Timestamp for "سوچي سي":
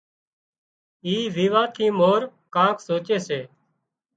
2.87-3.39